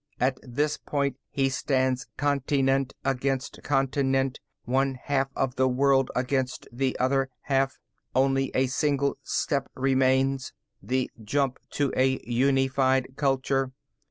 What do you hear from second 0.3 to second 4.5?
this point he stands continent against continent,